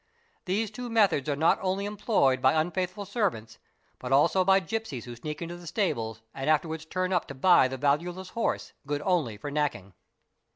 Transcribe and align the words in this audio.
'These 0.45 0.71
two 0.71 0.89
methods 0.89 1.29
are 1.29 1.35
not 1.35 1.59
only 1.61 1.85
employed 1.85 2.41
by 2.41 2.53
unfaithful 2.59 3.05
servants, 3.05 3.59
but 3.99 4.11
also 4.11 4.43
by 4.43 4.59
gipsies 4.59 5.05
who 5.05 5.15
sneak 5.15 5.43
into 5.43 5.55
the 5.57 5.67
stables 5.67 6.23
and 6.33 6.49
afterwards 6.49 6.85
turn 6.85 7.13
up 7.13 7.27
to 7.27 7.35
buy 7.35 7.67
the 7.67 7.77
valueless 7.77 8.29
horse, 8.29 8.73
good 8.87 9.03
only 9.03 9.37
for 9.37 9.51
knacking. 9.51 9.93